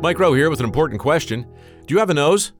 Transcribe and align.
Mike 0.00 0.18
Rowe 0.18 0.34
here 0.34 0.50
with 0.50 0.60
an 0.60 0.66
important 0.66 1.00
question. 1.00 1.46
Do 1.86 1.94
you 1.94 1.98
have 1.98 2.10
a 2.10 2.14
nose? 2.14 2.52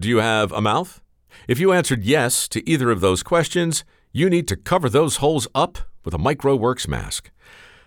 Do 0.00 0.08
you 0.08 0.18
have 0.18 0.52
a 0.52 0.60
mouth? 0.60 1.00
If 1.46 1.60
you 1.60 1.72
answered 1.72 2.02
yes 2.02 2.48
to 2.48 2.68
either 2.68 2.90
of 2.90 3.00
those 3.00 3.22
questions, 3.22 3.84
you 4.12 4.28
need 4.28 4.48
to 4.48 4.56
cover 4.56 4.90
those 4.90 5.18
holes 5.18 5.46
up 5.54 5.78
with 6.04 6.12
a 6.12 6.18
mikeroweWORKS 6.18 6.88
mask. 6.88 7.30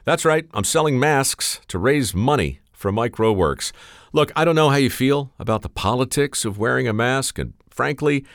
That's 0.06 0.26
right, 0.26 0.48
I'm 0.54 0.64
selling 0.64 0.98
masks 0.98 1.60
to 1.68 1.78
raise 1.78 2.16
money 2.16 2.62
for 2.72 2.92
mikeroweWORKS. 2.92 3.74
Look, 4.14 4.32
I 4.36 4.46
don't 4.46 4.56
know 4.56 4.70
how 4.70 4.78
you 4.78 4.90
feel 4.90 5.34
about 5.38 5.62
the 5.62 5.70
politics 5.70 6.46
of 6.46 6.58
wearing 6.58 6.88
a 6.88 6.94
mask, 6.94 7.38
and 7.38 7.54
frankly, 7.70 8.26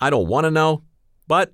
I 0.00 0.10
don't 0.10 0.28
want 0.28 0.44
to 0.44 0.50
know. 0.50 0.84
But 1.26 1.52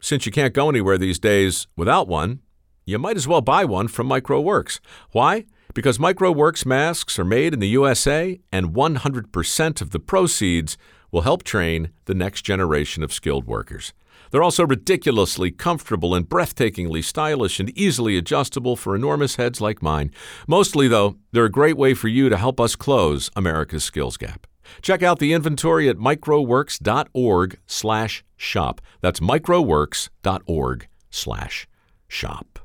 since 0.00 0.26
you 0.26 0.32
can't 0.32 0.52
go 0.52 0.68
anywhere 0.68 0.98
these 0.98 1.20
days 1.20 1.68
without 1.76 2.08
one, 2.08 2.40
you 2.84 2.98
might 2.98 3.16
as 3.16 3.28
well 3.28 3.40
buy 3.40 3.64
one 3.64 3.88
from 3.88 4.08
mikeroweWORKS. 4.08 4.80
Why? 5.12 5.46
Because 5.74 5.98
mikeroweWORKS 5.98 6.66
masks 6.66 7.18
are 7.18 7.24
made 7.24 7.54
in 7.54 7.60
the 7.60 7.68
USA, 7.68 8.40
and 8.50 8.74
100% 8.74 9.80
of 9.80 9.90
the 9.90 10.00
proceeds 10.00 10.76
will 11.12 11.22
help 11.22 11.42
train 11.42 11.90
the 12.06 12.14
next 12.14 12.42
generation 12.42 13.02
of 13.02 13.12
skilled 13.12 13.46
workers. 13.46 13.92
They're 14.30 14.42
also 14.42 14.66
ridiculously 14.66 15.50
comfortable 15.50 16.14
and 16.14 16.28
breathtakingly 16.28 17.02
stylish 17.02 17.58
and 17.58 17.76
easily 17.76 18.16
adjustable 18.16 18.76
for 18.76 18.94
enormous 18.94 19.36
heads 19.36 19.60
like 19.60 19.82
mine. 19.82 20.12
Mostly, 20.46 20.86
though, 20.86 21.16
they're 21.32 21.46
a 21.46 21.50
great 21.50 21.76
way 21.76 21.94
for 21.94 22.08
you 22.08 22.28
to 22.28 22.36
help 22.36 22.60
us 22.60 22.76
close 22.76 23.30
America's 23.34 23.84
skills 23.84 24.16
gap. 24.16 24.46
Check 24.82 25.02
out 25.02 25.18
the 25.18 25.32
inventory 25.32 25.88
at 25.88 25.96
mikeroweworks.org 25.96 27.58
slash 27.66 28.24
shop. 28.36 28.80
That's 29.00 29.20
mikeroweworks.org 29.20 30.88
slash 31.10 31.68
shop. 32.06 32.58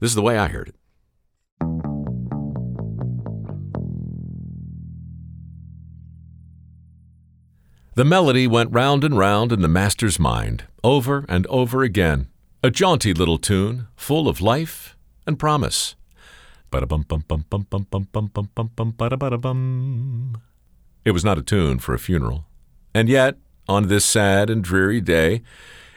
This 0.00 0.10
is 0.10 0.14
the 0.14 0.22
way 0.22 0.38
I 0.38 0.48
heard 0.48 0.68
it. 0.68 0.79
The 7.94 8.04
melody 8.04 8.46
went 8.46 8.72
round 8.72 9.02
and 9.02 9.18
round 9.18 9.50
in 9.50 9.62
the 9.62 9.68
master's 9.68 10.20
mind, 10.20 10.62
over 10.84 11.24
and 11.28 11.44
over 11.48 11.82
again. 11.82 12.28
A 12.62 12.70
jaunty 12.70 13.12
little 13.12 13.38
tune, 13.38 13.88
full 13.96 14.28
of 14.28 14.40
life 14.40 14.96
and 15.26 15.38
promise. 15.38 15.96
It 21.04 21.10
was 21.10 21.24
not 21.24 21.38
a 21.38 21.42
tune 21.42 21.80
for 21.80 21.92
a 21.92 21.98
funeral. 21.98 22.46
And 22.94 23.08
yet, 23.08 23.38
on 23.68 23.88
this 23.88 24.04
sad 24.04 24.50
and 24.50 24.62
dreary 24.62 25.00
day, 25.00 25.42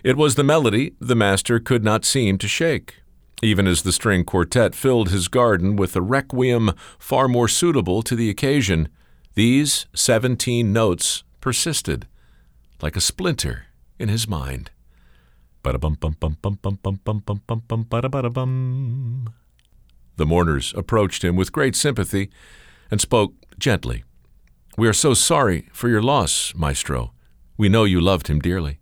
it 0.03 0.17
was 0.17 0.33
the 0.33 0.44
melody 0.44 0.95
the 1.00 1.16
master 1.16 1.59
could 1.59 1.83
not 1.83 2.05
seem 2.05 2.39
to 2.39 2.47
shake, 2.47 3.03
even 3.44 3.67
as 3.67 3.83
the 3.83 3.91
string 3.91 4.23
quartet 4.23 4.73
filled 4.73 5.09
his 5.09 5.28
garden 5.28 5.75
with 5.75 5.95
a 5.95 6.02
requiem 6.02 6.72
far 6.97 7.28
more 7.28 7.47
suitable 7.47 8.02
to 8.02 8.16
the 8.16 8.31
occasion. 8.31 8.89
These 9.35 9.85
seventeen 9.94 10.73
notes 10.73 11.23
persisted 11.44 12.08
like 12.81 12.95
a 12.95 13.02
splinter 13.02 13.66
in 13.99 14.08
his 14.08 14.30
mind. 14.30 14.72
The 20.16 20.25
mourners 20.25 20.73
approached 20.77 21.22
him 21.22 21.35
with 21.35 21.52
great 21.52 21.75
sympathy 21.75 22.30
and 22.89 23.02
spoke 23.02 23.33
gently. 23.59 24.05
We 24.77 24.88
are 24.88 24.94
so 24.94 25.13
sorry 25.13 25.67
for 25.73 25.89
your 25.89 26.02
loss, 26.02 26.53
Maestro. 26.55 27.11
We 27.57 27.67
know 27.67 27.83
you 27.83 28.00
loved 28.00 28.30
him 28.30 28.39
dearly. 28.39 28.80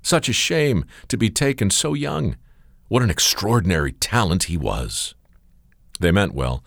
Such 0.00 0.28
a 0.28 0.32
shame 0.32 0.84
to 1.08 1.16
be 1.16 1.28
taken 1.28 1.70
so 1.70 1.92
young. 1.94 2.36
What 2.86 3.02
an 3.02 3.10
extraordinary 3.10 3.90
talent 3.90 4.44
he 4.44 4.56
was. 4.56 5.16
They 5.98 6.12
meant 6.12 6.34
well, 6.34 6.62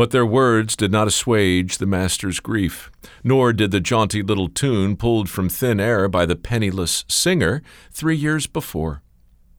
but 0.00 0.12
their 0.12 0.24
words 0.24 0.76
did 0.76 0.90
not 0.90 1.06
assuage 1.06 1.76
the 1.76 1.84
master's 1.84 2.40
grief, 2.40 2.90
nor 3.22 3.52
did 3.52 3.70
the 3.70 3.80
jaunty 3.80 4.22
little 4.22 4.48
tune 4.48 4.96
pulled 4.96 5.28
from 5.28 5.46
thin 5.46 5.78
air 5.78 6.08
by 6.08 6.24
the 6.24 6.34
penniless 6.34 7.04
singer 7.06 7.62
three 7.92 8.16
years 8.16 8.46
before. 8.46 9.02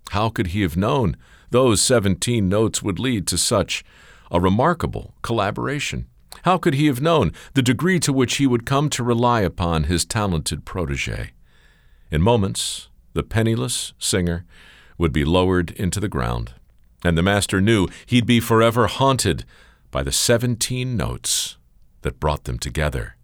How 0.09 0.29
could 0.29 0.47
he 0.47 0.63
have 0.63 0.75
known 0.75 1.16
those 1.52 1.79
seventeen 1.79 2.50
notes 2.50 2.81
would 2.81 2.97
lead 2.97 3.28
to 3.28 3.38
such 3.38 3.85
a 4.31 4.40
remarkable 4.40 5.13
collaboration? 5.22 6.07
How 6.41 6.58
could 6.58 6.73
he 6.73 6.88
have 6.88 7.02
known 7.02 7.34
the 7.53 7.62
degree 7.62 8.00
to 8.00 8.12
which 8.12 8.38
he 8.38 8.47
would 8.47 8.66
come 8.66 8.90
to 8.90 9.03
rely 9.03 9.41
upon 9.41 9.84
his 9.84 10.06
talented 10.06 10.66
protege? 10.66 11.34
In 12.09 12.19
moments, 12.19 12.90
the 13.13 13.22
penniless 13.22 13.94
singer 14.00 14.46
would 14.97 15.13
be 15.13 15.23
lowered 15.23 15.69
into 15.69 16.00
the 16.00 16.09
ground, 16.09 16.56
and 17.06 17.16
the 17.16 17.22
master 17.22 17.62
knew 17.62 17.88
he'd 18.08 18.25
be 18.25 18.40
forever 18.40 18.88
haunted 18.88 19.46
by 19.91 20.03
the 20.03 20.12
17 20.12 20.97
notes 20.97 21.57
that 22.02 22.19
brought 22.19 22.46
them 22.46 22.57
together. 22.57 23.16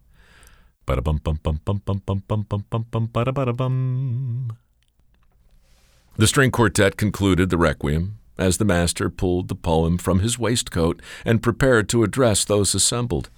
The 6.17 6.27
string 6.27 6.51
quartet 6.51 6.97
concluded 6.97 7.49
the 7.49 7.57
requiem 7.57 8.19
as 8.37 8.57
the 8.57 8.65
master 8.65 9.09
pulled 9.09 9.47
the 9.47 9.55
poem 9.55 9.97
from 9.97 10.19
his 10.19 10.37
waistcoat 10.37 11.01
and 11.25 11.43
prepared 11.43 11.89
to 11.89 12.03
address 12.03 12.45
those 12.45 12.75
assembled. 12.75 13.29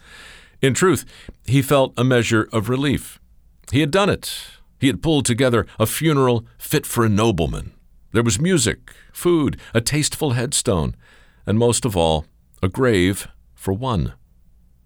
In 0.61 0.73
truth, 0.73 1.05
he 1.45 1.61
felt 1.61 1.93
a 1.97 2.03
measure 2.03 2.49
of 2.51 2.69
relief. 2.69 3.19
He 3.71 3.79
had 3.79 3.91
done 3.91 4.09
it. 4.09 4.35
He 4.79 4.87
had 4.87 5.01
pulled 5.01 5.25
together 5.25 5.65
a 5.79 5.85
funeral 5.85 6.45
fit 6.57 6.85
for 6.85 7.05
a 7.05 7.09
nobleman. 7.09 7.71
There 8.11 8.23
was 8.23 8.39
music, 8.39 8.93
food, 9.13 9.59
a 9.73 9.81
tasteful 9.81 10.31
headstone, 10.31 10.95
and 11.45 11.57
most 11.57 11.85
of 11.85 11.95
all, 11.95 12.25
a 12.61 12.67
grave 12.67 13.27
for 13.55 13.73
one. 13.73 14.13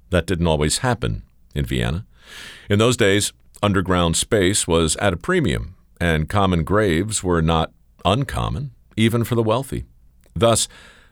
That 0.10 0.26
didn't 0.26 0.48
always 0.48 0.80
happen 0.80 1.24
in 1.56 1.66
Vienna. 1.66 2.06
In 2.70 2.80
those 2.80 2.98
days, 2.98 3.34
underground 3.62 4.18
space 4.18 4.68
was 4.68 4.96
at 4.98 5.14
a 5.14 5.18
premium, 5.18 5.76
and 6.00 6.30
common 6.30 6.64
graves 6.64 7.24
were 7.24 7.42
not 7.42 7.72
uncommon, 8.06 8.72
even 8.96 9.24
for 9.24 9.36
the 9.36 9.44
wealthy. 9.44 9.86
Thus, 10.36 10.68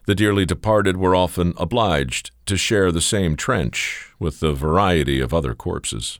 the 0.06 0.16
dearly 0.16 0.46
departed 0.46 0.98
were 0.98 1.16
often 1.16 1.54
obliged 1.58 2.32
to 2.48 2.58
share 2.58 2.92
the 2.92 3.02
same 3.02 3.36
trench 3.36 4.10
with 4.20 4.40
the 4.40 4.54
variety 4.54 5.20
of 5.20 5.34
other 5.34 5.54
corpses. 5.54 6.20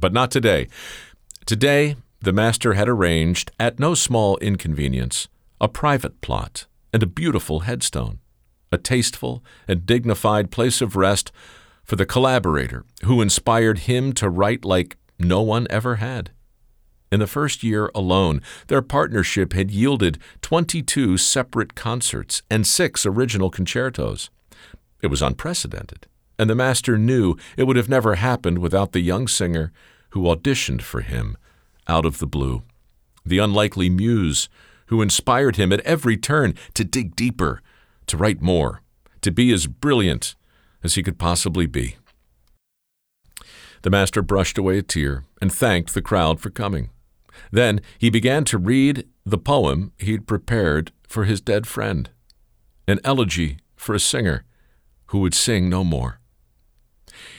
But 0.00 0.12
not 0.12 0.30
today. 0.30 0.68
Today, 1.46 1.96
the 2.20 2.32
master 2.32 2.74
had 2.74 2.88
arranged, 2.88 3.50
at 3.58 3.78
no 3.78 3.94
small 3.94 4.36
inconvenience, 4.38 5.28
a 5.60 5.68
private 5.68 6.20
plot 6.20 6.66
and 6.92 7.02
a 7.02 7.06
beautiful 7.06 7.60
headstone 7.60 8.20
a 8.72 8.78
tasteful 8.78 9.42
and 9.68 9.86
dignified 9.86 10.50
place 10.50 10.80
of 10.80 10.96
rest 10.96 11.32
for 11.84 11.96
the 11.96 12.06
collaborator 12.06 12.84
who 13.04 13.22
inspired 13.22 13.80
him 13.80 14.12
to 14.12 14.28
write 14.28 14.64
like 14.64 14.96
no 15.18 15.40
one 15.40 15.66
ever 15.70 15.96
had. 15.96 16.30
In 17.12 17.20
the 17.20 17.26
first 17.28 17.62
year 17.62 17.90
alone, 17.94 18.42
their 18.66 18.82
partnership 18.82 19.52
had 19.52 19.70
yielded 19.70 20.18
22 20.42 21.16
separate 21.16 21.74
concerts 21.76 22.42
and 22.50 22.66
six 22.66 23.06
original 23.06 23.48
concertos. 23.48 24.28
It 25.00 25.06
was 25.06 25.22
unprecedented, 25.22 26.08
and 26.38 26.50
the 26.50 26.56
master 26.56 26.98
knew 26.98 27.36
it 27.56 27.64
would 27.64 27.76
have 27.76 27.88
never 27.88 28.16
happened 28.16 28.58
without 28.58 28.92
the 28.92 29.00
young 29.00 29.28
singer 29.28 29.72
who 30.10 30.22
auditioned 30.22 30.82
for 30.82 31.00
him 31.00 31.36
out 31.86 32.04
of 32.04 32.18
the 32.18 32.26
blue, 32.26 32.62
the 33.24 33.38
unlikely 33.38 33.88
muse 33.88 34.48
who 34.86 35.00
inspired 35.00 35.56
him 35.56 35.72
at 35.72 35.80
every 35.80 36.16
turn 36.16 36.54
to 36.74 36.84
dig 36.84 37.14
deeper 37.14 37.62
to 38.06 38.16
write 38.16 38.40
more, 38.40 38.82
to 39.22 39.30
be 39.30 39.52
as 39.52 39.66
brilliant 39.66 40.34
as 40.82 40.94
he 40.94 41.02
could 41.02 41.18
possibly 41.18 41.66
be. 41.66 41.96
The 43.82 43.90
master 43.90 44.22
brushed 44.22 44.58
away 44.58 44.78
a 44.78 44.82
tear 44.82 45.24
and 45.40 45.52
thanked 45.52 45.94
the 45.94 46.02
crowd 46.02 46.40
for 46.40 46.50
coming. 46.50 46.90
Then 47.50 47.80
he 47.98 48.10
began 48.10 48.44
to 48.46 48.58
read 48.58 49.06
the 49.24 49.38
poem 49.38 49.92
he'd 49.98 50.26
prepared 50.26 50.92
for 51.06 51.24
his 51.24 51.40
dead 51.40 51.66
friend, 51.66 52.10
an 52.88 53.00
elegy 53.04 53.58
for 53.76 53.94
a 53.94 54.00
singer 54.00 54.44
who 55.06 55.18
would 55.20 55.34
sing 55.34 55.68
no 55.68 55.84
more. 55.84 56.20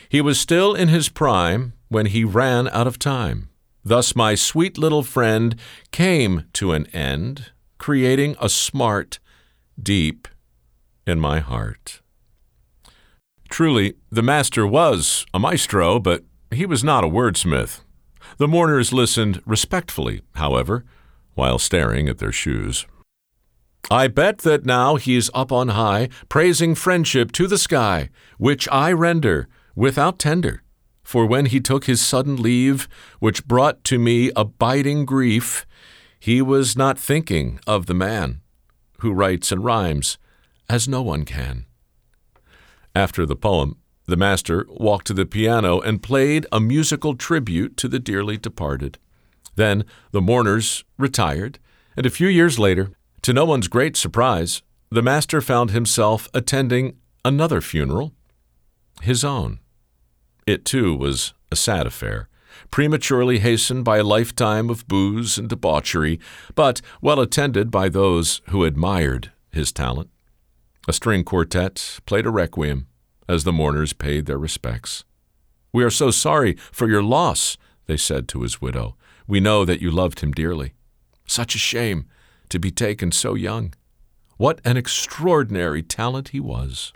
He 0.09 0.21
was 0.21 0.39
still 0.39 0.73
in 0.73 0.87
his 0.87 1.09
prime 1.09 1.73
when 1.89 2.07
he 2.07 2.23
ran 2.23 2.67
out 2.69 2.87
of 2.87 2.99
time. 2.99 3.49
Thus, 3.83 4.15
my 4.15 4.35
sweet 4.35 4.77
little 4.77 5.03
friend 5.03 5.55
came 5.91 6.45
to 6.53 6.73
an 6.73 6.87
end, 6.87 7.51
creating 7.77 8.35
a 8.39 8.49
smart, 8.49 9.19
deep 9.81 10.27
in 11.07 11.19
my 11.19 11.39
heart. 11.39 12.01
Truly, 13.49 13.93
the 14.11 14.21
master 14.21 14.67
was 14.67 15.25
a 15.33 15.39
maestro, 15.39 15.99
but 15.99 16.23
he 16.51 16.65
was 16.65 16.83
not 16.83 17.03
a 17.03 17.09
wordsmith. 17.09 17.81
The 18.37 18.47
mourners 18.47 18.91
listened 18.91 19.41
respectfully, 19.45 20.21
however, 20.35 20.83
while 21.33 21.59
staring 21.59 22.09
at 22.09 22.17
their 22.17 22.31
shoes. 22.31 22.85
I 23.89 24.07
bet 24.07 24.39
that 24.39 24.65
now 24.65 24.95
he's 24.95 25.29
up 25.33 25.51
on 25.51 25.69
high, 25.69 26.09
praising 26.27 26.75
friendship 26.75 27.31
to 27.33 27.47
the 27.47 27.57
sky, 27.57 28.09
which 28.37 28.67
I 28.69 28.91
render 28.91 29.47
without 29.75 30.19
tender. 30.19 30.61
For 31.03 31.25
when 31.25 31.45
he 31.45 31.61
took 31.61 31.85
his 31.85 32.01
sudden 32.01 32.35
leave, 32.35 32.89
which 33.19 33.47
brought 33.47 33.85
to 33.85 33.97
me 33.97 34.29
abiding 34.35 35.05
grief, 35.05 35.65
he 36.19 36.41
was 36.41 36.75
not 36.75 36.99
thinking 36.99 37.61
of 37.65 37.85
the 37.85 37.93
man 37.93 38.41
who 38.99 39.13
writes 39.13 39.53
and 39.53 39.63
rhymes 39.63 40.17
as 40.69 40.87
no 40.87 41.01
one 41.01 41.25
can. 41.25 41.65
After 42.95 43.25
the 43.25 43.35
poem, 43.35 43.77
The 44.07 44.15
master 44.15 44.65
walked 44.69 45.07
to 45.07 45.13
the 45.13 45.25
piano 45.25 45.81
and 45.81 46.01
played 46.01 46.45
a 46.51 46.61
musical 46.61 47.15
tribute 47.15 47.75
to 47.77 47.89
the 47.89 47.99
dearly 47.99 48.37
departed. 48.37 48.97
Then 49.55 49.83
the 50.11 50.21
mourners 50.21 50.85
retired, 50.97 51.59
and 51.97 52.05
a 52.05 52.09
few 52.09 52.29
years 52.29 52.57
later, 52.57 52.91
to 53.23 53.33
no 53.33 53.43
one's 53.43 53.67
great 53.67 53.97
surprise, 53.97 54.61
the 54.89 55.01
master 55.01 55.41
found 55.41 55.71
himself 55.71 56.29
attending 56.33 56.95
another 57.25 57.59
funeral, 57.59 58.13
his 59.01 59.25
own. 59.25 59.59
It 60.45 60.63
too 60.63 60.95
was 60.95 61.33
a 61.51 61.57
sad 61.57 61.85
affair, 61.85 62.29
prematurely 62.71 63.39
hastened 63.39 63.83
by 63.83 63.97
a 63.97 64.03
lifetime 64.03 64.69
of 64.69 64.87
booze 64.87 65.37
and 65.37 65.49
debauchery, 65.49 66.17
but 66.55 66.81
well 67.01 67.19
attended 67.19 67.69
by 67.69 67.89
those 67.89 68.41
who 68.49 68.63
admired 68.63 69.31
his 69.51 69.73
talent. 69.73 70.09
A 70.89 70.93
string 70.93 71.25
quartet 71.25 71.99
played 72.05 72.25
a 72.25 72.29
requiem 72.29 72.87
as 73.27 73.43
the 73.43 73.51
mourners 73.51 73.91
paid 73.91 74.25
their 74.25 74.37
respects. 74.37 75.03
We 75.73 75.83
are 75.83 75.89
so 75.89 76.11
sorry 76.11 76.55
for 76.71 76.87
your 76.87 77.03
loss, 77.03 77.57
they 77.87 77.97
said 77.97 78.29
to 78.29 78.41
his 78.41 78.61
widow. 78.61 78.95
We 79.27 79.41
know 79.41 79.65
that 79.65 79.81
you 79.81 79.91
loved 79.91 80.21
him 80.21 80.31
dearly. 80.31 80.75
Such 81.27 81.55
a 81.55 81.59
shame 81.59 82.05
to 82.47 82.57
be 82.57 82.71
taken 82.71 83.11
so 83.11 83.35
young. 83.35 83.73
What 84.37 84.61
an 84.63 84.77
extraordinary 84.77 85.83
talent 85.83 86.29
he 86.29 86.39
was. 86.39 86.93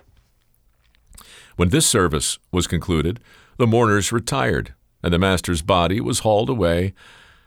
When 1.58 1.70
this 1.70 1.86
service 1.86 2.40
was 2.50 2.68
concluded, 2.68 3.20
the 3.58 3.68
mourners 3.68 4.14
retired, 4.14 4.74
and 5.04 5.14
the 5.14 5.20
master's 5.20 5.62
body 5.62 6.00
was 6.00 6.20
hauled 6.20 6.50
away 6.50 6.94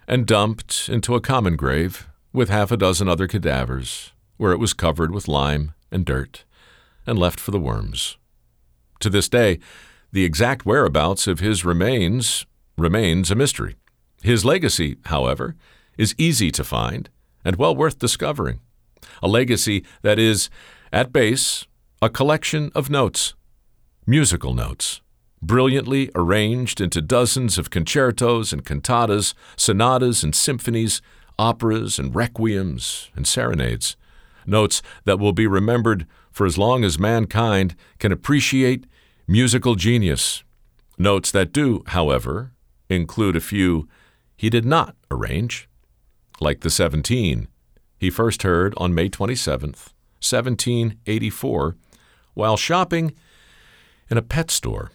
and 0.06 0.26
dumped 0.26 0.90
into 0.90 1.14
a 1.14 1.22
common 1.22 1.56
grave 1.56 2.06
with 2.34 2.50
half 2.50 2.70
a 2.70 2.76
dozen 2.76 3.08
other 3.08 3.26
cadavers, 3.26 4.12
where 4.36 4.52
it 4.52 4.58
was 4.58 4.74
covered 4.74 5.10
with 5.10 5.26
lime 5.26 5.72
and 5.94 6.04
dirt 6.04 6.44
and 7.06 7.18
left 7.18 7.40
for 7.40 7.50
the 7.50 7.60
worms. 7.60 8.18
To 9.00 9.08
this 9.08 9.28
day, 9.28 9.58
the 10.12 10.24
exact 10.24 10.66
whereabouts 10.66 11.26
of 11.26 11.40
his 11.40 11.64
remains 11.64 12.46
remains 12.76 13.30
a 13.30 13.34
mystery. 13.34 13.76
His 14.22 14.44
legacy, 14.44 14.96
however, 15.06 15.54
is 15.96 16.14
easy 16.18 16.50
to 16.52 16.64
find 16.64 17.08
and 17.44 17.56
well 17.56 17.74
worth 17.74 17.98
discovering. 17.98 18.60
A 19.22 19.28
legacy 19.28 19.84
that 20.02 20.18
is, 20.18 20.50
at 20.92 21.12
base, 21.12 21.66
a 22.00 22.08
collection 22.08 22.70
of 22.74 22.90
notes, 22.90 23.34
musical 24.06 24.54
notes, 24.54 25.00
brilliantly 25.42 26.10
arranged 26.14 26.80
into 26.80 27.02
dozens 27.02 27.58
of 27.58 27.70
concertos 27.70 28.52
and 28.52 28.64
cantatas, 28.64 29.34
sonatas 29.56 30.22
and 30.22 30.34
symphonies, 30.34 31.02
operas 31.38 31.98
and 31.98 32.14
requiems 32.14 33.10
and 33.14 33.26
serenades. 33.26 33.96
Notes 34.46 34.82
that 35.04 35.18
will 35.18 35.32
be 35.32 35.46
remembered 35.46 36.06
for 36.30 36.46
as 36.46 36.58
long 36.58 36.84
as 36.84 36.98
mankind 36.98 37.76
can 37.98 38.12
appreciate 38.12 38.86
musical 39.26 39.74
genius. 39.74 40.42
Notes 40.98 41.30
that 41.30 41.52
do, 41.52 41.82
however, 41.88 42.52
include 42.88 43.36
a 43.36 43.40
few 43.40 43.88
he 44.36 44.50
did 44.50 44.64
not 44.64 44.96
arrange, 45.10 45.68
like 46.40 46.60
the 46.60 46.70
17 46.70 47.48
he 47.96 48.10
first 48.10 48.42
heard 48.42 48.74
on 48.76 48.94
May 48.94 49.08
27th, 49.08 49.92
1784, 50.20 51.76
while 52.34 52.56
shopping 52.56 53.14
in 54.10 54.18
a 54.18 54.22
pet 54.22 54.50
store. 54.50 54.90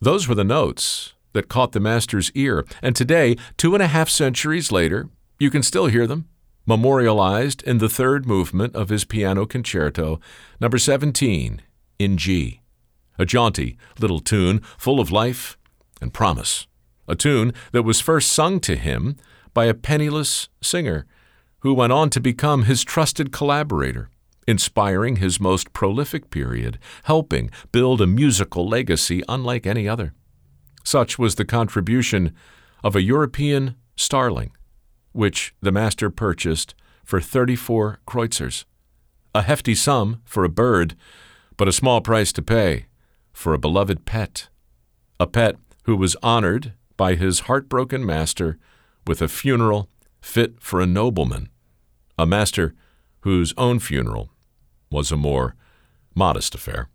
Those 0.00 0.28
were 0.28 0.34
the 0.34 0.44
notes 0.44 1.14
that 1.36 1.48
caught 1.48 1.72
the 1.72 1.80
master's 1.80 2.32
ear, 2.32 2.64
and 2.82 2.96
today, 2.96 3.36
two 3.56 3.74
and 3.74 3.82
a 3.82 3.86
half 3.86 4.08
centuries 4.08 4.72
later, 4.72 5.08
you 5.38 5.50
can 5.50 5.62
still 5.62 5.86
hear 5.86 6.06
them, 6.06 6.28
memorialized 6.66 7.62
in 7.62 7.78
the 7.78 7.88
third 7.88 8.26
movement 8.26 8.74
of 8.74 8.88
his 8.88 9.04
piano 9.04 9.46
concerto, 9.46 10.18
number 10.60 10.78
17, 10.78 11.62
in 11.98 12.16
G. 12.16 12.60
A 13.18 13.24
jaunty 13.24 13.76
little 14.00 14.20
tune 14.20 14.60
full 14.76 14.98
of 14.98 15.12
life 15.12 15.56
and 16.00 16.12
promise. 16.12 16.66
A 17.06 17.14
tune 17.14 17.52
that 17.72 17.84
was 17.84 18.00
first 18.00 18.32
sung 18.32 18.58
to 18.60 18.76
him 18.76 19.16
by 19.54 19.66
a 19.66 19.74
penniless 19.74 20.48
singer 20.60 21.06
who 21.60 21.72
went 21.72 21.92
on 21.92 22.10
to 22.10 22.20
become 22.20 22.64
his 22.64 22.84
trusted 22.84 23.32
collaborator, 23.32 24.10
inspiring 24.46 25.16
his 25.16 25.40
most 25.40 25.72
prolific 25.72 26.30
period, 26.30 26.78
helping 27.04 27.50
build 27.72 28.00
a 28.00 28.06
musical 28.06 28.68
legacy 28.68 29.22
unlike 29.28 29.66
any 29.66 29.88
other. 29.88 30.14
Such 30.86 31.18
was 31.18 31.34
the 31.34 31.44
contribution 31.44 32.32
of 32.84 32.94
a 32.94 33.02
European 33.02 33.74
starling, 33.96 34.52
which 35.10 35.52
the 35.60 35.72
master 35.72 36.10
purchased 36.10 36.76
for 37.02 37.20
34 37.20 37.98
kreutzers, 38.06 38.66
a 39.34 39.42
hefty 39.42 39.74
sum 39.74 40.22
for 40.24 40.44
a 40.44 40.48
bird, 40.48 40.94
but 41.56 41.66
a 41.66 41.72
small 41.72 42.00
price 42.00 42.32
to 42.34 42.40
pay 42.40 42.86
for 43.32 43.52
a 43.52 43.58
beloved 43.58 44.04
pet, 44.04 44.48
a 45.18 45.26
pet 45.26 45.56
who 45.86 45.96
was 45.96 46.14
honored 46.22 46.72
by 46.96 47.16
his 47.16 47.40
heartbroken 47.40 48.06
master 48.06 48.56
with 49.08 49.20
a 49.20 49.26
funeral 49.26 49.88
fit 50.20 50.54
for 50.60 50.80
a 50.80 50.86
nobleman, 50.86 51.48
a 52.16 52.26
master 52.26 52.76
whose 53.22 53.52
own 53.58 53.80
funeral 53.80 54.30
was 54.92 55.10
a 55.10 55.16
more 55.16 55.56
modest 56.14 56.54
affair. 56.54 56.88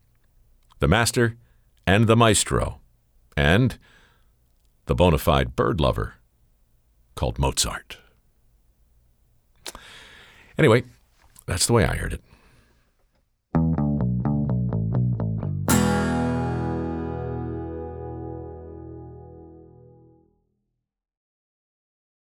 The 0.79 0.87
master 0.87 1.35
and 1.85 2.07
the 2.07 2.15
maestro, 2.15 2.80
and 3.35 3.77
the 4.85 4.95
bona 4.95 5.17
fide 5.17 5.55
bird 5.55 5.79
lover 5.79 6.15
called 7.15 7.39
Mozart. 7.39 7.97
Anyway, 10.57 10.83
that's 11.45 11.65
the 11.65 11.73
way 11.73 11.85
I 11.85 11.95
heard 11.95 12.13
it. 12.13 12.21